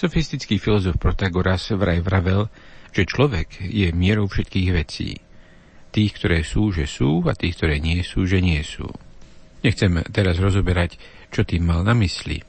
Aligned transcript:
Sofistický 0.00 0.56
filozof 0.56 0.96
Protagoras 0.96 1.76
vraj 1.76 2.00
vravel, 2.00 2.48
že 2.88 3.04
človek 3.04 3.60
je 3.60 3.92
mierou 3.92 4.32
všetkých 4.32 4.68
vecí. 4.72 5.20
Tých, 5.92 6.16
ktoré 6.16 6.40
sú, 6.40 6.72
že 6.72 6.88
sú 6.88 7.20
a 7.28 7.36
tých, 7.36 7.60
ktoré 7.60 7.84
nie 7.84 8.00
sú, 8.00 8.24
že 8.24 8.40
nie 8.40 8.64
sú. 8.64 8.88
Nechcem 9.60 10.00
teraz 10.08 10.40
rozoberať, 10.40 10.96
čo 11.28 11.44
tým 11.44 11.68
mal 11.68 11.84
na 11.84 11.92
mysli. 12.00 12.40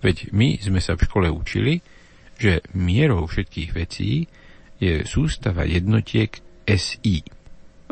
Veď 0.00 0.32
my 0.32 0.56
sme 0.56 0.80
sa 0.80 0.96
v 0.96 1.04
škole 1.04 1.28
učili, 1.28 1.84
že 2.40 2.64
mierou 2.72 3.28
všetkých 3.28 3.70
vecí 3.76 4.24
je 4.80 5.04
sústava 5.04 5.68
jednotiek 5.68 6.32
SI. 6.64 7.20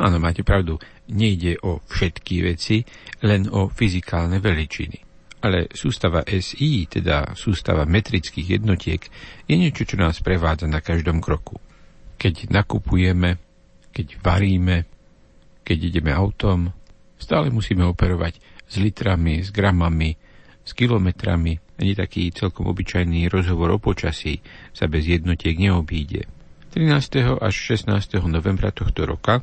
Áno, 0.01 0.25
máte 0.25 0.41
pravdu, 0.41 0.81
nejde 1.13 1.61
o 1.61 1.85
všetky 1.85 2.49
veci, 2.49 2.81
len 3.21 3.45
o 3.53 3.69
fyzikálne 3.69 4.41
veličiny 4.41 5.12
ale 5.43 5.67
sústava 5.75 6.23
SI, 6.23 6.87
teda 6.87 7.35
sústava 7.35 7.83
metrických 7.83 8.63
jednotiek, 8.63 9.03
je 9.51 9.55
niečo, 9.59 9.83
čo 9.83 9.99
nás 9.99 10.23
prevádza 10.23 10.71
na 10.71 10.79
každom 10.79 11.19
kroku. 11.19 11.59
Keď 12.17 12.55
nakupujeme, 12.55 13.43
keď 13.91 14.23
varíme, 14.23 14.87
keď 15.67 15.79
ideme 15.91 16.15
autom, 16.15 16.71
stále 17.19 17.51
musíme 17.51 17.83
operovať 17.83 18.39
s 18.71 18.79
litrami, 18.79 19.43
s 19.43 19.51
gramami, 19.51 20.15
s 20.63 20.71
kilometrami. 20.79 21.59
Ani 21.83 21.99
taký 21.99 22.31
celkom 22.31 22.71
obyčajný 22.71 23.27
rozhovor 23.27 23.75
o 23.75 23.79
počasí 23.83 24.39
sa 24.71 24.87
bez 24.87 25.11
jednotiek 25.11 25.59
neobíde. 25.59 26.31
13. 26.71 27.43
až 27.43 27.55
16. 27.77 28.23
novembra 28.31 28.71
tohto 28.71 29.05
roka 29.05 29.43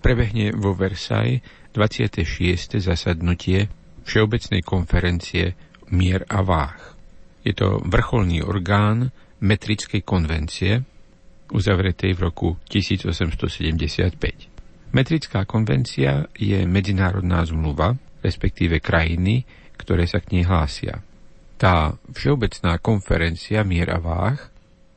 prebehne 0.00 0.54
vo 0.54 0.72
Versailles 0.72 1.44
26. 1.74 2.78
zasadnutie 2.80 3.68
Všeobecnej 4.04 4.62
konferencie 4.64 5.54
Mier 5.90 6.22
a 6.30 6.46
váh. 6.46 6.94
Je 7.42 7.50
to 7.56 7.82
vrcholný 7.82 8.44
orgán 8.44 9.10
metrickej 9.40 10.04
konvencie, 10.04 10.84
uzavretej 11.50 12.14
v 12.14 12.20
roku 12.20 12.56
1875. 12.68 14.94
Metrická 14.94 15.44
konvencia 15.46 16.26
je 16.36 16.66
medzinárodná 16.66 17.44
zmluva, 17.46 17.96
respektíve 18.22 18.78
krajiny, 18.78 19.44
ktoré 19.78 20.06
sa 20.06 20.20
k 20.22 20.38
nej 20.38 20.44
hlásia. 20.46 21.02
Tá 21.56 21.96
Všeobecná 22.12 22.78
konferencia 22.78 23.64
Mier 23.64 23.90
a 23.90 23.98
váh 23.98 24.38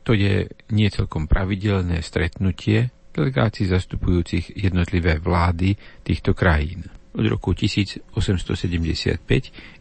to 0.03 0.11
je 0.11 0.51
nie 0.75 0.91
pravidelné 0.91 2.03
stretnutie 2.03 2.91
delegácií 3.15 3.69
zastupujúcich 3.69 4.59
jednotlivé 4.59 5.21
vlády 5.21 5.77
týchto 6.03 6.35
krajín 6.35 6.91
od 7.13 7.25
roku 7.29 7.53
1875 7.53 8.09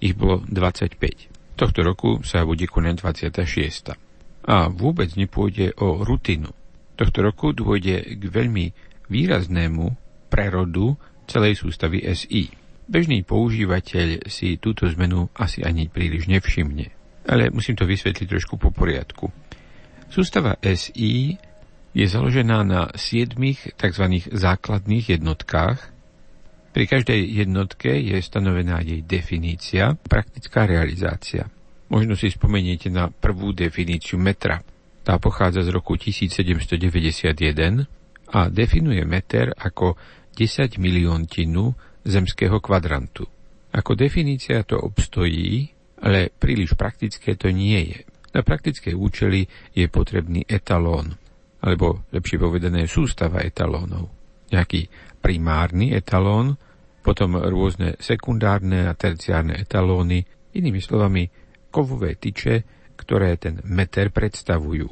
ich 0.01 0.15
bolo 0.17 0.45
25. 0.47 1.57
Tohto 1.57 1.81
roku 1.85 2.21
sa 2.25 2.45
bude 2.45 2.65
konať 2.69 2.95
26. 3.01 3.97
A 4.49 4.69
vôbec 4.73 5.13
nepôjde 5.15 5.77
o 5.79 6.03
rutinu. 6.03 6.51
Tohto 6.97 7.25
roku 7.25 7.55
dôjde 7.57 8.19
k 8.19 8.23
veľmi 8.29 8.73
výraznému 9.09 9.85
prerodu 10.33 10.97
celej 11.29 11.61
sústavy 11.61 12.03
SI. 12.09 12.53
Bežný 12.89 13.23
používateľ 13.23 14.27
si 14.27 14.59
túto 14.59 14.89
zmenu 14.91 15.31
asi 15.39 15.63
ani 15.63 15.89
príliš 15.89 16.27
nevšimne. 16.29 16.91
Ale 17.29 17.55
musím 17.55 17.79
to 17.79 17.87
vysvetliť 17.87 18.27
trošku 18.27 18.59
po 18.59 18.75
poriadku. 18.75 19.31
Sústava 20.11 20.59
SI 20.61 21.39
je 21.93 22.07
založená 22.09 22.65
na 22.65 22.89
siedmých 22.97 23.77
tzv. 23.79 24.27
základných 24.33 25.21
jednotkách, 25.21 25.92
pri 26.73 26.85
každej 26.89 27.21
jednotke 27.45 27.93
je 27.93 28.17
stanovená 28.25 28.81
jej 28.81 29.05
definícia, 29.05 29.93
praktická 29.93 30.65
realizácia. 30.65 31.53
Možno 31.93 32.17
si 32.17 32.33
spomeniete 32.33 32.89
na 32.89 33.13
prvú 33.13 33.53
definíciu 33.53 34.17
metra. 34.17 34.65
Tá 35.05 35.21
pochádza 35.21 35.69
z 35.69 35.71
roku 35.77 36.01
1791 36.01 37.85
a 38.33 38.49
definuje 38.49 39.05
meter 39.05 39.53
ako 39.53 40.01
10 40.33 40.81
miliontinu 40.81 41.77
zemského 42.09 42.57
kvadrantu. 42.65 43.29
Ako 43.77 43.93
definícia 43.93 44.65
to 44.65 44.81
obstojí, 44.81 45.69
ale 46.01 46.33
príliš 46.33 46.73
praktické 46.73 47.37
to 47.37 47.53
nie 47.53 47.93
je. 47.93 48.01
Na 48.33 48.41
praktické 48.41 48.97
účely 48.97 49.45
je 49.77 49.93
potrebný 49.93 50.49
etalón, 50.49 51.13
alebo 51.61 52.09
lepšie 52.17 52.41
povedané 52.41 52.89
sústava 52.89 53.45
etalónov. 53.45 54.22
Nejaký 54.53 54.87
primárny 55.25 55.97
etalón, 55.97 56.61
potom 57.03 57.41
rôzne 57.41 57.99
sekundárne 57.99 58.87
a 58.87 58.93
terciárne 58.95 59.59
etalóny, 59.59 60.23
inými 60.55 60.79
slovami 60.79 61.27
kovové 61.73 62.21
tyče, 62.21 62.63
ktoré 62.95 63.41
ten 63.41 63.59
meter 63.67 64.13
predstavujú. 64.13 64.87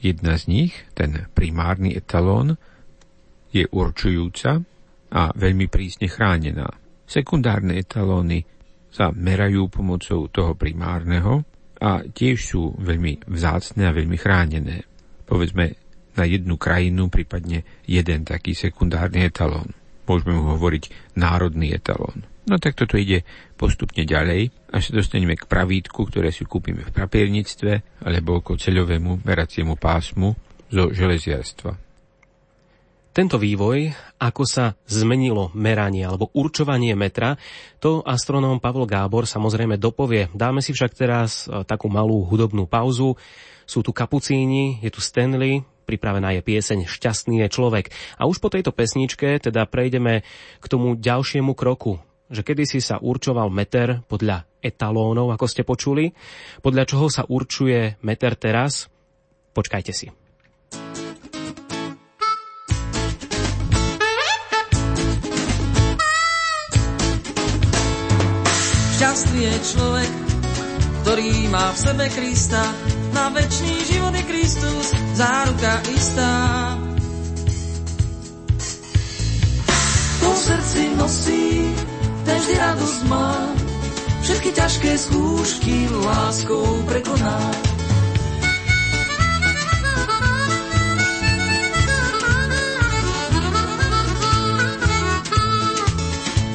Jedna 0.00 0.36
z 0.36 0.44
nich, 0.46 0.72
ten 0.94 1.26
primárny 1.32 1.96
etalón, 1.96 2.60
je 3.50 3.66
určujúca 3.66 4.62
a 5.10 5.22
veľmi 5.34 5.66
prísne 5.66 6.06
chránená. 6.06 6.70
Sekundárne 7.02 7.82
etalóny 7.82 8.46
sa 8.94 9.10
merajú 9.10 9.66
pomocou 9.66 10.30
toho 10.30 10.54
primárneho 10.54 11.42
a 11.82 12.06
tiež 12.06 12.38
sú 12.38 12.78
veľmi 12.78 13.26
vzácne 13.26 13.90
a 13.90 13.96
veľmi 13.96 14.14
chránené. 14.14 14.86
Povedzme 15.26 15.74
na 16.18 16.24
jednu 16.26 16.58
krajinu, 16.58 17.10
prípadne 17.12 17.62
jeden 17.86 18.26
taký 18.26 18.54
sekundárny 18.54 19.28
etalón 19.28 19.74
môžeme 20.10 20.34
mu 20.34 20.58
hovoriť 20.58 21.14
národný 21.14 21.70
etalón. 21.70 22.26
No 22.50 22.58
tak 22.58 22.74
toto 22.74 22.98
ide 22.98 23.22
postupne 23.54 24.02
ďalej, 24.02 24.50
až 24.74 24.90
sa 24.90 24.98
dostaneme 24.98 25.38
k 25.38 25.46
pravítku, 25.46 26.02
ktoré 26.02 26.34
si 26.34 26.42
kúpime 26.42 26.82
v 26.82 26.90
papierníctve 26.90 28.02
alebo 28.02 28.42
k 28.42 28.58
ceľovému 28.58 29.22
meraciemu 29.22 29.78
pásmu 29.78 30.34
zo 30.66 30.90
železiarstva. 30.90 31.78
Tento 33.10 33.42
vývoj, 33.42 33.90
ako 34.22 34.42
sa 34.46 34.78
zmenilo 34.86 35.50
meranie 35.58 36.06
alebo 36.06 36.30
určovanie 36.30 36.94
metra, 36.94 37.34
to 37.82 38.06
astronóm 38.06 38.62
Pavol 38.62 38.86
Gábor 38.86 39.26
samozrejme 39.26 39.82
dopovie. 39.82 40.30
Dáme 40.30 40.62
si 40.62 40.70
však 40.70 40.92
teraz 40.94 41.50
e, 41.50 41.66
takú 41.66 41.90
malú 41.90 42.22
hudobnú 42.22 42.70
pauzu. 42.70 43.18
Sú 43.70 43.86
tu 43.86 43.94
kapucíni, 43.94 44.82
je 44.82 44.90
tu 44.90 44.98
Stanley, 44.98 45.62
pripravená 45.86 46.34
je 46.34 46.42
pieseň 46.42 46.90
Šťastný 46.90 47.46
je 47.46 47.54
človek. 47.54 47.94
A 48.18 48.26
už 48.26 48.42
po 48.42 48.50
tejto 48.50 48.74
pesničke 48.74 49.38
teda 49.38 49.62
prejdeme 49.70 50.26
k 50.58 50.66
tomu 50.66 50.98
ďalšiemu 50.98 51.54
kroku, 51.54 52.02
že 52.26 52.42
kedysi 52.42 52.82
sa 52.82 52.98
určoval 52.98 53.46
meter 53.54 54.02
podľa 54.10 54.42
etalónov, 54.58 55.30
ako 55.30 55.46
ste 55.46 55.62
počuli. 55.62 56.10
Podľa 56.58 56.82
čoho 56.82 57.06
sa 57.06 57.22
určuje 57.22 57.94
meter 58.02 58.34
teraz? 58.34 58.90
Počkajte 59.54 59.92
si. 59.94 60.10
Šťastný 68.98 69.40
je 69.46 69.56
človek, 69.62 70.12
ktorý 71.06 71.30
má 71.54 71.70
v 71.70 71.78
sebe 71.78 72.06
Krista, 72.10 72.66
na 73.12 73.28
večný 73.34 73.74
život 73.84 74.14
je 74.14 74.22
Kristus, 74.22 74.86
záruka 75.14 75.72
istá. 75.94 76.34
To 80.20 80.30
srdci 80.36 80.82
nosí, 80.96 81.74
ten 82.24 82.36
vždy 82.38 82.54
radosť 82.58 83.00
má, 83.08 83.32
všetky 84.22 84.50
ťažké 84.52 84.90
skúšky 84.98 85.76
láskou 85.90 86.66
prekoná. 86.86 87.38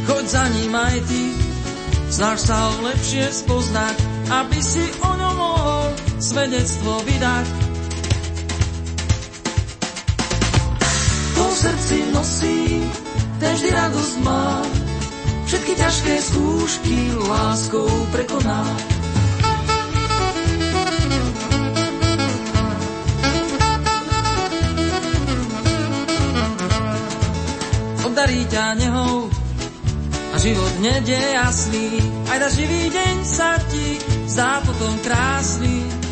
Choď 0.05 0.25
za 0.29 0.45
ním 0.53 0.73
aj 0.75 0.97
ty, 1.09 1.23
snaž 2.13 2.37
sa 2.45 2.55
ho 2.69 2.85
lepšie 2.85 3.33
spoznať, 3.33 3.95
aby 4.29 4.59
si 4.61 4.85
o 5.01 5.11
ňom 5.17 5.35
mohol 5.35 5.54
svedectvo 6.19 7.03
vydať. 7.03 7.47
To 11.35 11.45
srdci 11.51 11.97
nosí, 12.15 12.59
ten 13.39 13.51
vždy 13.55 13.69
radosť 13.71 14.15
má, 14.23 14.63
všetky 15.45 15.73
ťažké 15.75 16.13
skúšky 16.21 16.97
láskou 17.19 17.89
prekoná. 18.15 18.63
Obdarí 28.07 28.47
ťa 28.47 28.65
nehou 28.79 29.27
a 30.31 30.35
život 30.39 30.73
nede 30.79 31.19
jasný, 31.35 31.99
aj 32.31 32.37
na 32.39 32.49
živý 32.51 32.91
deň 32.91 33.15
sa 33.27 33.59
ti 33.67 33.99
zdá 34.27 34.59
potom 34.67 34.99
krásny. 34.99 36.04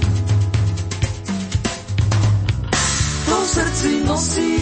To 3.33 3.41
v 3.41 3.49
srdci 3.49 3.91
nosí, 4.05 4.53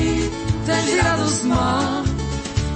ten 0.64 0.86
radosť 1.04 1.44
má, 1.52 2.08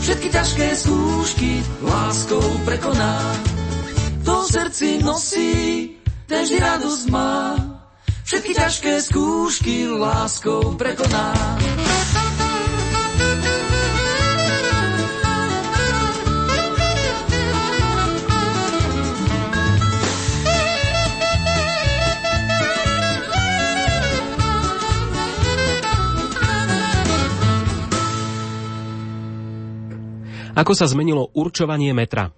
všetky 0.04 0.28
ťažké 0.28 0.68
skúšky 0.76 1.52
láskou 1.80 2.44
prekoná. 2.68 3.16
To 4.28 4.44
srdci 4.44 5.00
nosí, 5.00 5.96
ten 6.28 6.44
radosť 6.52 7.06
má, 7.08 7.56
všetky 8.28 8.52
ťažké 8.60 8.94
skúšky 9.08 9.88
láskou 9.88 10.76
prekoná. 10.76 11.32
Ako 30.56 30.72
sa 30.72 30.88
zmenilo 30.88 31.36
určovanie 31.36 31.92
metra? 31.92 32.32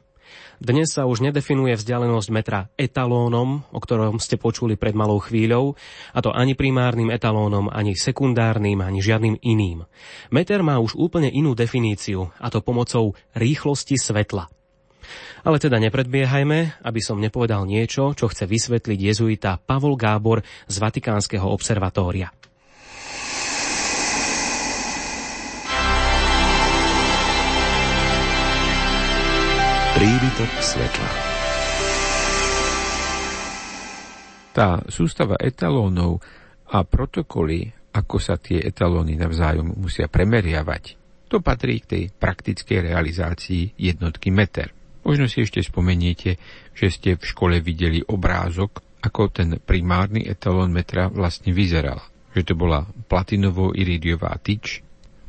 Dnes 0.58 0.90
sa 0.90 1.06
už 1.06 1.22
nedefinuje 1.22 1.78
vzdialenosť 1.78 2.30
metra 2.34 2.66
etalónom, 2.74 3.62
o 3.70 3.78
ktorom 3.78 4.18
ste 4.18 4.42
počuli 4.42 4.74
pred 4.74 4.98
malou 4.98 5.22
chvíľou, 5.22 5.78
a 6.18 6.20
to 6.26 6.34
ani 6.34 6.58
primárnym 6.58 7.14
etalónom, 7.14 7.70
ani 7.70 7.94
sekundárnym, 7.94 8.82
ani 8.82 9.06
žiadnym 9.06 9.38
iným. 9.38 9.86
Meter 10.34 10.66
má 10.66 10.82
už 10.82 10.98
úplne 10.98 11.30
inú 11.30 11.54
definíciu, 11.54 12.34
a 12.42 12.50
to 12.50 12.66
pomocou 12.66 13.14
rýchlosti 13.38 14.02
svetla. 14.02 14.50
Ale 15.46 15.62
teda 15.62 15.78
nepredbiehajme, 15.78 16.82
aby 16.82 17.02
som 17.06 17.22
nepovedal 17.22 17.70
niečo, 17.70 18.18
čo 18.18 18.34
chce 18.34 18.50
vysvetliť 18.50 18.98
jezuita 19.14 19.62
Pavol 19.62 19.94
Gábor 19.94 20.42
z 20.66 20.76
Vatikánskeho 20.82 21.46
observatória. 21.46 22.34
Príbytok 30.08 30.52
svetla. 30.64 31.10
Tá 34.56 34.80
sústava 34.88 35.36
etalónov 35.36 36.24
a 36.72 36.88
protokoly, 36.88 37.68
ako 37.92 38.16
sa 38.16 38.40
tie 38.40 38.64
etalóny 38.64 39.20
navzájom 39.20 39.76
musia 39.76 40.08
premeriavať, 40.08 40.96
to 41.28 41.44
patrí 41.44 41.84
k 41.84 41.88
tej 41.92 42.04
praktickej 42.16 42.88
realizácii 42.88 43.76
jednotky 43.76 44.32
meter. 44.32 44.72
Možno 45.04 45.28
si 45.28 45.44
ešte 45.44 45.60
spomeniete, 45.60 46.40
že 46.72 46.88
ste 46.88 47.20
v 47.20 47.28
škole 47.28 47.60
videli 47.60 48.00
obrázok, 48.00 49.04
ako 49.04 49.28
ten 49.28 49.60
primárny 49.60 50.24
etalón 50.24 50.72
metra 50.72 51.12
vlastne 51.12 51.52
vyzeral. 51.52 52.00
Že 52.32 52.48
to 52.48 52.54
bola 52.56 52.88
platinovo-iridiová 53.12 54.40
tyč, 54.40 54.80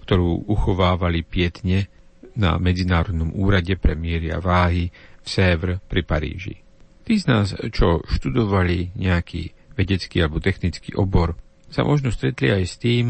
ktorú 0.07 0.47
uchovávali 0.47 1.27
pietne 1.27 1.98
na 2.38 2.55
Medzinárodnom 2.56 3.35
úrade 3.35 3.75
pre 3.75 3.99
miery 3.99 4.31
a 4.31 4.38
váhy 4.38 4.94
v 5.20 5.26
Sèvre 5.26 5.82
pri 5.82 6.06
Paríži. 6.06 6.55
Tí 7.02 7.19
z 7.19 7.26
nás, 7.26 7.50
čo 7.75 8.06
študovali 8.06 8.94
nejaký 8.94 9.75
vedecký 9.75 10.23
alebo 10.23 10.38
technický 10.38 10.94
obor, 10.94 11.35
sa 11.69 11.85
možno 11.85 12.14
stretli 12.14 12.55
aj 12.55 12.64
s 12.64 12.75
tým, 12.81 13.06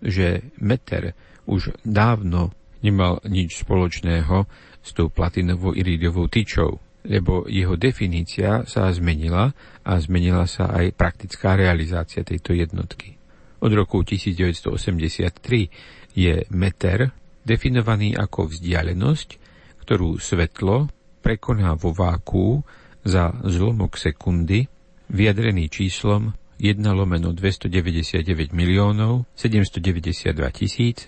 že 0.00 0.54
meter 0.62 1.12
už 1.48 1.74
dávno 1.82 2.54
nemal 2.80 3.18
nič 3.26 3.66
spoločného 3.66 4.46
s 4.78 4.94
tou 4.94 5.10
platinovou 5.10 5.74
iridiovou 5.74 6.30
tyčou, 6.30 6.78
lebo 7.08 7.48
jeho 7.50 7.74
definícia 7.74 8.62
sa 8.68 8.92
zmenila 8.94 9.50
a 9.82 9.92
zmenila 9.98 10.46
sa 10.46 10.70
aj 10.70 10.94
praktická 10.94 11.58
realizácia 11.58 12.22
tejto 12.22 12.54
jednotky. 12.54 13.18
Od 13.58 13.74
roku 13.74 14.06
1983 14.06 16.14
je 16.14 16.46
meter 16.54 17.10
definovaný 17.48 18.12
ako 18.12 18.52
vzdialenosť, 18.52 19.28
ktorú 19.80 20.20
svetlo 20.20 20.92
prekoná 21.24 21.72
vo 21.80 21.96
váku 21.96 22.60
za 23.00 23.32
zlomok 23.48 23.96
sekundy, 23.96 24.68
vyjadrený 25.08 25.72
číslom 25.72 26.36
1 26.60 26.84
lomeno 26.92 27.32
299 27.32 28.52
miliónov 28.52 29.24
792 29.32 30.36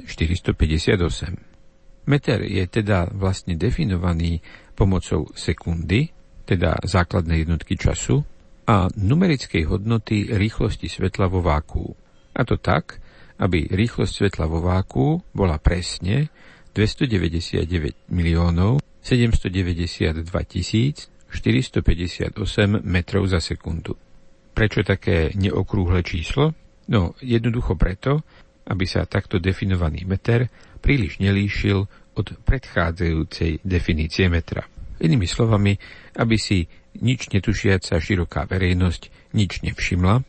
458. 0.08 2.08
Meter 2.08 2.40
je 2.48 2.64
teda 2.64 3.12
vlastne 3.12 3.60
definovaný 3.60 4.40
pomocou 4.72 5.28
sekundy, 5.36 6.08
teda 6.48 6.80
základnej 6.80 7.44
jednotky 7.44 7.76
času, 7.76 8.24
a 8.70 8.86
numerickej 8.94 9.66
hodnoty 9.66 10.30
rýchlosti 10.30 10.86
svetla 10.86 11.26
vo 11.26 11.42
váku. 11.42 11.90
A 12.38 12.46
to 12.46 12.54
tak, 12.54 13.02
aby 13.40 13.72
rýchlosť 13.72 14.12
svetla 14.12 14.44
vo 14.44 14.60
váku 14.60 15.24
bola 15.32 15.56
presne 15.56 16.28
299 16.76 18.12
miliónov 18.12 18.84
792 19.00 20.22
tisíc 20.44 21.08
458 21.32 22.36
metrov 22.84 23.24
za 23.24 23.40
sekundu. 23.40 23.96
Prečo 24.52 24.84
také 24.84 25.32
neokrúhle 25.34 26.04
číslo? 26.04 26.52
No, 26.90 27.14
jednoducho 27.22 27.78
preto, 27.78 28.20
aby 28.66 28.84
sa 28.84 29.06
takto 29.08 29.40
definovaný 29.40 30.04
meter 30.04 30.50
príliš 30.82 31.22
nelíšil 31.22 31.86
od 32.18 32.26
predchádzajúcej 32.44 33.62
definície 33.62 34.26
metra. 34.26 34.66
Inými 35.00 35.24
slovami, 35.24 35.78
aby 36.18 36.36
si 36.36 36.68
nič 37.00 37.30
netušiaca 37.32 37.96
široká 37.96 38.44
verejnosť 38.44 39.32
nič 39.32 39.64
nevšimla, 39.64 40.20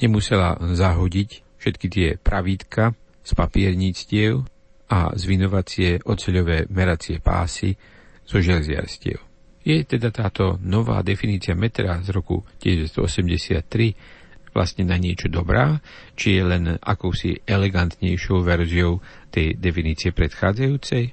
nemusela 0.00 0.58
zahodiť 0.58 1.47
všetky 1.58 1.86
tie 1.90 2.08
pravítka 2.18 2.94
z 3.22 3.30
papierníctiev 3.36 4.46
a 4.88 5.12
zvinovacie 5.12 6.00
oceľové 6.00 6.66
meracie 6.72 7.20
pásy 7.20 7.76
zo 8.24 8.40
železiarstiev. 8.40 9.20
Je 9.68 9.84
teda 9.84 10.08
táto 10.08 10.56
nová 10.64 11.04
definícia 11.04 11.52
metra 11.52 12.00
z 12.00 12.08
roku 12.16 12.40
1983 12.64 14.18
vlastne 14.56 14.88
na 14.88 14.96
niečo 14.96 15.28
dobrá, 15.28 15.78
či 16.16 16.40
je 16.40 16.42
len 16.42 16.64
akousi 16.80 17.44
elegantnejšou 17.44 18.40
verziou 18.42 19.04
tej 19.28 19.54
definície 19.60 20.10
predchádzajúcej? 20.10 21.12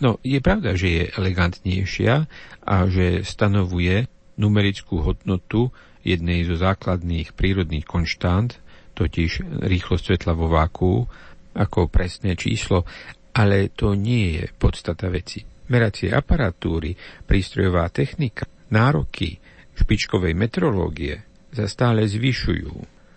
No, 0.00 0.16
je 0.24 0.40
pravda, 0.40 0.78
že 0.78 0.88
je 0.88 1.04
elegantnejšia 1.12 2.24
a 2.64 2.74
že 2.88 3.20
stanovuje 3.26 4.08
numerickú 4.40 5.04
hodnotu 5.04 5.68
jednej 6.00 6.48
zo 6.48 6.56
základných 6.56 7.36
prírodných 7.36 7.84
konštant, 7.84 8.56
totiž 9.00 9.64
rýchlosť 9.64 10.04
svetla 10.04 10.32
vo 10.36 10.52
váku, 10.52 11.08
ako 11.56 11.88
presné 11.88 12.36
číslo, 12.36 12.84
ale 13.32 13.72
to 13.72 13.96
nie 13.96 14.36
je 14.36 14.44
podstata 14.52 15.08
veci. 15.08 15.40
Meracie 15.72 16.12
aparatúry, 16.12 16.92
prístrojová 17.24 17.88
technika, 17.88 18.44
nároky 18.68 19.38
špičkovej 19.80 20.36
metrológie 20.36 21.24
sa 21.50 21.64
stále 21.64 22.04
zvyšujú 22.04 22.74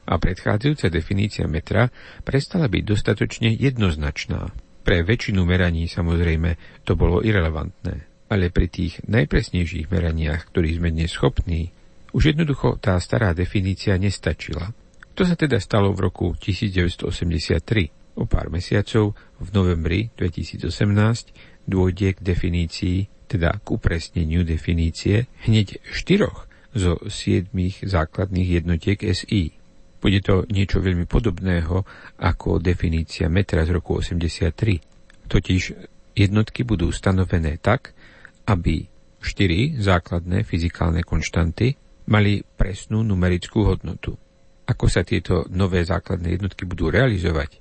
a 0.08 0.14
predchádzajúca 0.16 0.88
definícia 0.88 1.46
metra 1.50 1.92
prestala 2.24 2.72
byť 2.72 2.84
dostatočne 2.84 3.50
jednoznačná. 3.52 4.54
Pre 4.84 4.98
väčšinu 5.04 5.44
meraní 5.48 5.88
samozrejme 5.88 6.84
to 6.84 6.96
bolo 7.00 7.24
irrelevantné, 7.24 8.28
ale 8.28 8.52
pri 8.52 8.68
tých 8.68 9.00
najpresnejších 9.08 9.88
meraniach, 9.88 10.52
ktorých 10.52 10.78
sme 10.80 10.90
dnes 10.92 11.12
schopní, 11.12 11.72
už 12.14 12.36
jednoducho 12.36 12.78
tá 12.78 13.00
stará 13.02 13.34
definícia 13.34 13.98
nestačila 13.98 14.76
to 15.14 15.24
sa 15.30 15.38
teda 15.38 15.62
stalo 15.62 15.94
v 15.94 16.10
roku 16.10 16.34
1983. 16.38 18.18
O 18.18 18.30
pár 18.30 18.54
mesiacov, 18.54 19.18
v 19.42 19.50
novembri 19.54 20.14
2018, 20.18 20.70
dôjde 21.66 22.18
k 22.18 22.20
definícii, 22.22 22.98
teda 23.26 23.58
k 23.58 23.66
upresneniu 23.74 24.46
definície 24.46 25.26
hneď 25.50 25.82
štyroch 25.90 26.46
zo 26.74 26.98
siedmých 27.10 27.86
základných 27.86 28.62
jednotiek 28.62 29.02
SI. 29.02 29.58
Bude 29.98 30.20
to 30.20 30.44
niečo 30.52 30.84
veľmi 30.84 31.08
podobného 31.08 31.86
ako 32.20 32.60
definícia 32.60 33.32
metra 33.32 33.64
z 33.64 33.74
roku 33.74 33.98
83. 34.02 35.30
Totiž 35.30 35.62
jednotky 36.14 36.68
budú 36.68 36.92
stanovené 36.92 37.58
tak, 37.58 37.96
aby 38.46 38.86
štyri 39.24 39.80
základné 39.80 40.44
fyzikálne 40.44 41.02
konštanty 41.02 41.80
mali 42.12 42.44
presnú 42.44 43.02
numerickú 43.02 43.64
hodnotu. 43.64 44.20
Ako 44.64 44.88
sa 44.88 45.04
tieto 45.04 45.44
nové 45.52 45.84
základné 45.84 46.40
jednotky 46.40 46.64
budú 46.64 46.88
realizovať, 46.88 47.60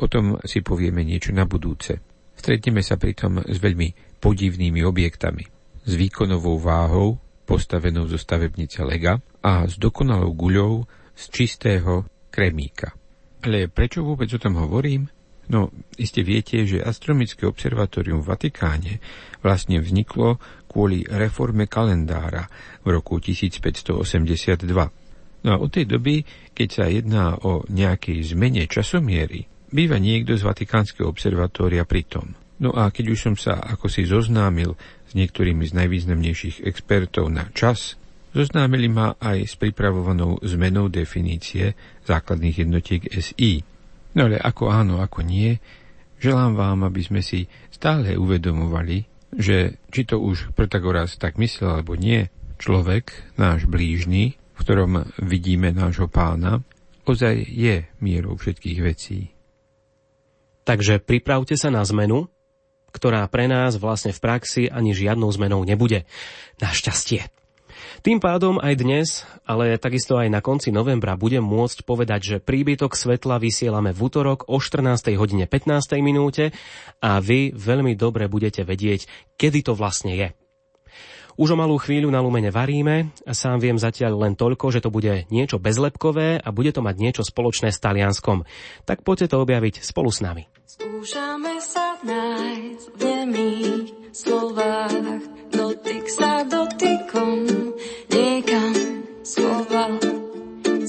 o 0.00 0.08
tom 0.08 0.40
si 0.48 0.64
povieme 0.64 1.04
niečo 1.04 1.36
na 1.36 1.44
budúce. 1.44 2.00
Stretneme 2.32 2.80
sa 2.80 2.96
pritom 2.96 3.44
s 3.44 3.60
veľmi 3.60 4.16
podivnými 4.16 4.80
objektami. 4.80 5.44
S 5.84 5.92
výkonovou 5.92 6.56
váhou, 6.56 7.20
postavenou 7.44 8.08
zo 8.08 8.16
stavebnice 8.16 8.80
Lega 8.80 9.20
a 9.44 9.68
s 9.68 9.76
dokonalou 9.76 10.32
guľou 10.32 10.88
z 11.12 11.24
čistého 11.28 12.08
kremíka. 12.32 12.96
Ale 13.44 13.68
prečo 13.68 14.00
vôbec 14.00 14.28
o 14.32 14.40
tom 14.40 14.56
hovorím? 14.56 15.08
No, 15.50 15.74
iste 15.98 16.22
viete, 16.22 16.62
že 16.62 16.78
astronomické 16.78 17.42
observatórium 17.42 18.22
v 18.22 18.30
Vatikáne 18.30 19.02
vlastne 19.42 19.82
vzniklo 19.82 20.38
kvôli 20.70 21.02
reforme 21.10 21.66
kalendára 21.66 22.46
v 22.86 22.94
roku 22.94 23.18
1582. 23.18 24.99
No 25.40 25.48
a 25.54 25.56
od 25.56 25.72
tej 25.72 25.88
doby, 25.88 26.22
keď 26.52 26.68
sa 26.68 26.84
jedná 26.90 27.36
o 27.40 27.64
nejakej 27.68 28.36
zmene 28.36 28.68
časomiery, 28.68 29.48
býva 29.72 29.96
niekto 29.96 30.36
z 30.36 30.44
Vatikánskeho 30.44 31.08
observatória 31.08 31.88
pritom. 31.88 32.36
No 32.60 32.76
a 32.76 32.92
keď 32.92 33.16
už 33.16 33.18
som 33.18 33.34
sa 33.40 33.56
ako 33.56 33.88
si 33.88 34.04
zoznámil 34.04 34.76
s 35.08 35.16
niektorými 35.16 35.64
z 35.64 35.72
najvýznamnejších 35.80 36.60
expertov 36.68 37.32
na 37.32 37.48
čas, 37.56 38.00
Zoznámili 38.30 38.86
ma 38.86 39.18
aj 39.18 39.38
s 39.42 39.54
pripravovanou 39.58 40.38
zmenou 40.46 40.86
definície 40.86 41.74
základných 42.06 42.62
jednotiek 42.62 43.02
SI. 43.10 43.66
No 44.14 44.30
ale 44.30 44.38
ako 44.38 44.70
áno, 44.70 45.02
ako 45.02 45.26
nie, 45.26 45.58
želám 46.22 46.54
vám, 46.54 46.86
aby 46.86 47.02
sme 47.02 47.26
si 47.26 47.50
stále 47.74 48.14
uvedomovali, 48.14 49.02
že 49.34 49.82
či 49.90 50.06
to 50.06 50.22
už 50.22 50.54
Protagoras 50.54 51.18
tak 51.18 51.42
myslel 51.42 51.82
alebo 51.82 51.98
nie, 51.98 52.30
človek, 52.62 53.34
náš 53.34 53.66
blížny, 53.66 54.38
v 54.60 54.64
ktorom 54.68 55.08
vidíme 55.24 55.72
nášho 55.72 56.12
pána, 56.12 56.60
ozaj 57.08 57.48
je 57.48 57.88
mierou 58.04 58.36
všetkých 58.36 58.78
vecí. 58.84 59.32
Takže 60.68 61.00
pripravte 61.00 61.56
sa 61.56 61.72
na 61.72 61.80
zmenu, 61.80 62.28
ktorá 62.92 63.24
pre 63.32 63.48
nás 63.48 63.80
vlastne 63.80 64.12
v 64.12 64.20
praxi 64.20 64.62
ani 64.68 64.92
žiadnou 64.92 65.32
zmenou 65.32 65.64
nebude. 65.64 66.04
Našťastie. 66.60 67.32
Tým 68.04 68.20
pádom 68.20 68.60
aj 68.60 68.74
dnes, 68.76 69.08
ale 69.48 69.80
takisto 69.80 70.20
aj 70.20 70.28
na 70.28 70.44
konci 70.44 70.68
novembra 70.72 71.16
budem 71.16 71.40
môcť 71.40 71.84
povedať, 71.84 72.20
že 72.20 72.36
príbytok 72.44 72.92
svetla 72.92 73.40
vysielame 73.40 73.96
v 73.96 74.00
útorok 74.04 74.48
o 74.48 74.60
14. 74.60 75.16
hodine 75.16 75.48
15. 75.48 76.00
minúte 76.04 76.52
a 77.00 77.20
vy 77.20 77.56
veľmi 77.56 77.96
dobre 77.96 78.28
budete 78.28 78.64
vedieť, 78.64 79.08
kedy 79.40 79.64
to 79.64 79.72
vlastne 79.72 80.12
je. 80.12 80.28
Už 81.40 81.56
o 81.56 81.60
malú 81.60 81.80
chvíľu 81.80 82.12
na 82.12 82.20
Lumene 82.20 82.52
varíme, 82.52 83.16
sám 83.24 83.64
viem 83.64 83.80
zatiaľ 83.80 84.28
len 84.28 84.36
toľko, 84.36 84.76
že 84.76 84.84
to 84.84 84.92
bude 84.92 85.24
niečo 85.32 85.56
bezlepkové 85.56 86.36
a 86.36 86.48
bude 86.52 86.68
to 86.68 86.84
mať 86.84 87.00
niečo 87.00 87.22
spoločné 87.24 87.72
s 87.72 87.80
Talianskom. 87.80 88.44
Tak 88.84 89.00
poďte 89.00 89.32
to 89.32 89.40
objaviť 89.40 89.80
spolu 89.80 90.12
s 90.12 90.20
nami. 90.20 90.44
Skúšame 90.68 91.56
sa 91.64 91.96
nájsť 92.04 92.86
v 92.92 93.00
nemých 93.00 93.88
slovách, 94.12 95.24
dotyk 95.48 96.04
sa 96.12 96.44
dotykom 96.44 97.48
niekam 98.12 98.76
schoval. 99.24 99.96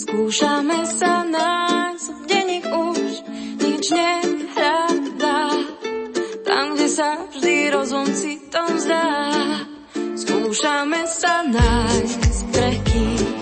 Skúšame 0.04 0.84
sa 0.84 1.24
nájsť, 1.32 2.08
kde 2.28 2.40
nik 2.52 2.66
už 2.68 3.12
nič 3.56 3.86
nehráva. 3.88 5.48
Tam, 6.44 6.76
kde 6.76 6.88
sa 6.92 7.24
vždy 7.32 7.72
rozum 7.72 8.12
citom 8.12 8.68
zdá. 8.76 9.71
Skúšame 10.52 11.08
sa 11.08 11.48
nájsť 11.48 12.40
krehkých 12.52 13.41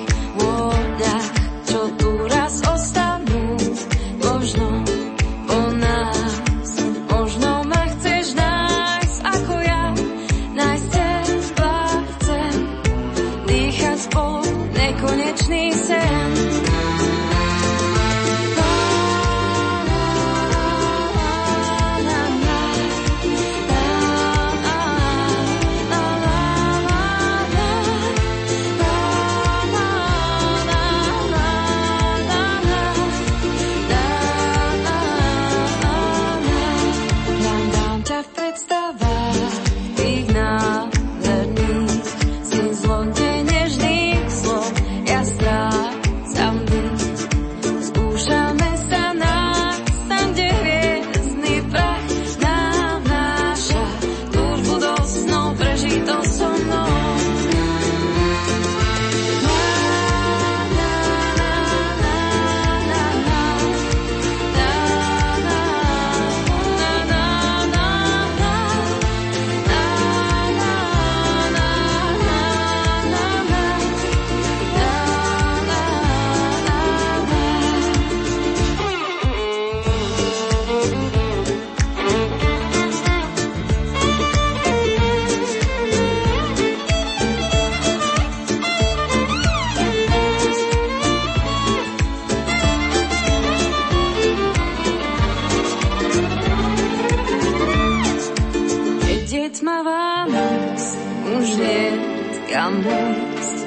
kam 102.69 102.85
ísť. 102.85 103.57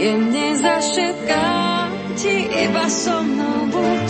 Jemne 0.00 0.46
zašepkám 0.56 1.88
ti 2.16 2.36
iba 2.48 2.86
so 2.88 3.20
mnou 3.20 3.68
buď. 3.68 4.08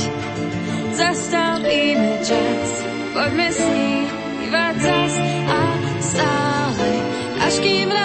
Zastavíme 0.95 2.23
čas, 2.23 2.69
poďme 3.11 3.49
snívať 3.51 4.75
zas 4.81 5.15
a 5.51 5.61
stále, 5.99 6.91
až 7.43 7.55
kým 7.61 7.96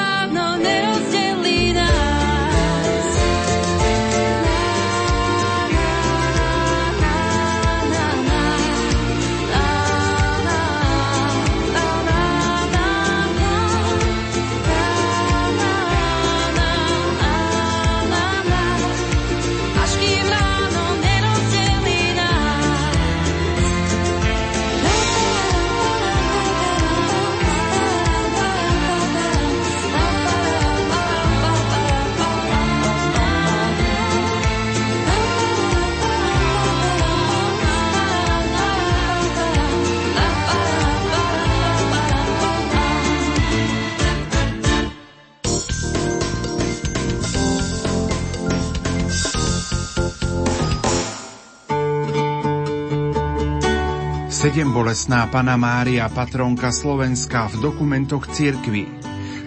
7 54.51 54.67
bolesná 54.67 55.31
Pana 55.31 55.55
Mária, 55.55 56.12
patronka 56.12 56.75
Slovenska 56.75 57.48
v 57.55 57.72
dokumentoch 57.72 58.27
cirkvi. 58.36 58.84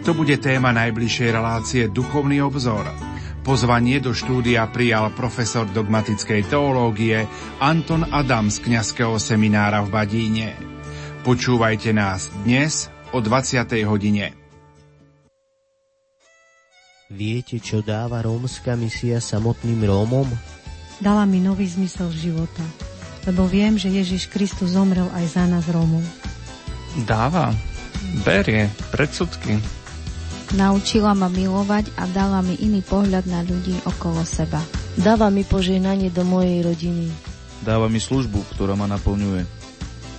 To 0.01 0.17
bude 0.17 0.41
téma 0.41 0.73
najbližšej 0.73 1.29
relácie 1.29 1.83
Duchovný 1.93 2.41
obzor. 2.41 2.89
Pozvanie 3.45 4.01
do 4.01 4.17
štúdia 4.17 4.65
prijal 4.73 5.13
profesor 5.13 5.69
dogmatickej 5.69 6.49
teológie 6.49 7.29
Anton 7.61 8.09
Adam 8.17 8.49
z 8.49 8.65
kňazského 8.65 9.21
seminára 9.21 9.85
v 9.85 9.93
Badíne. 9.93 10.49
Počúvajte 11.21 11.93
nás 11.93 12.33
dnes 12.41 12.89
o 13.13 13.21
20. 13.21 13.61
hodine. 13.85 14.33
Viete, 17.13 17.61
čo 17.61 17.85
dáva 17.85 18.25
rómska 18.25 18.73
misia 18.73 19.21
samotným 19.21 19.85
Rómom? 19.85 20.33
Dala 20.97 21.29
mi 21.29 21.45
nový 21.45 21.69
zmysel 21.69 22.09
života 22.09 22.94
lebo 23.25 23.49
viem, 23.49 23.77
že 23.77 23.93
Ježiš 23.93 24.29
Kristus 24.29 24.77
zomrel 24.77 25.09
aj 25.13 25.25
za 25.37 25.45
nás 25.49 25.65
Rómov. 25.69 26.05
Dáva, 27.05 27.51
berie 28.23 28.71
predsudky. 28.95 29.59
Naučila 30.55 31.17
ma 31.19 31.27
milovať 31.27 31.91
a 31.99 32.07
dala 32.07 32.39
mi 32.45 32.55
iný 32.63 32.85
pohľad 32.85 33.27
na 33.27 33.43
ľudí 33.43 33.75
okolo 33.83 34.23
seba. 34.23 34.63
Dáva 34.95 35.27
mi 35.27 35.43
požehnanie 35.43 36.15
do 36.15 36.23
mojej 36.23 36.63
rodiny. 36.63 37.11
Dáva 37.67 37.91
mi 37.91 37.99
službu, 37.99 38.55
ktorá 38.55 38.79
ma 38.79 38.87
naplňuje. 38.87 39.43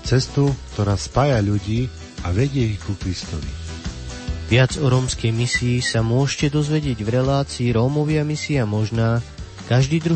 Cestu, 0.04 0.52
ktorá 0.76 1.00
spája 1.00 1.40
ľudí 1.40 1.88
a 2.28 2.36
vedie 2.36 2.76
ich 2.76 2.82
ku 2.84 2.98
Kristovi. 3.00 3.48
Viac 4.46 4.78
o 4.78 4.86
rómskej 4.86 5.34
misii 5.34 5.82
sa 5.82 6.06
môžete 6.06 6.54
dozvedieť 6.54 7.02
v 7.02 7.10
relácii 7.10 7.74
Rómovia 7.74 8.22
misia 8.22 8.62
možná 8.70 9.18
každý 9.66 9.98
druhý 9.98 10.14